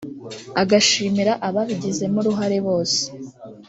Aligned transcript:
agashimira 0.61 1.33
ababigizemo 1.47 2.17
uruhare 2.21 2.57
bose 2.67 3.01